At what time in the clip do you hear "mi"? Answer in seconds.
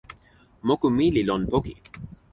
0.95-1.05